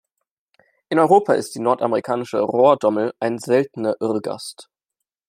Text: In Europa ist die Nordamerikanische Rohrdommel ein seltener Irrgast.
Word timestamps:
In 0.89 0.97
Europa 0.97 1.33
ist 1.33 1.53
die 1.53 1.59
Nordamerikanische 1.59 2.39
Rohrdommel 2.39 3.13
ein 3.19 3.37
seltener 3.37 3.97
Irrgast. 3.99 4.67